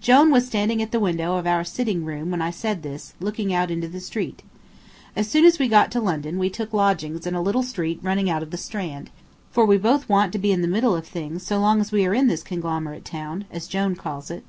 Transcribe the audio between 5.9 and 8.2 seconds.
to London we took lodgings in a little street